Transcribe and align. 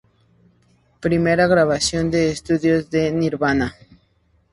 Primera 0.99 1.45
grabación 1.45 2.09
de 2.09 2.31
estudio 2.31 2.83
de 2.83 3.11
Nirvana. 3.11 3.75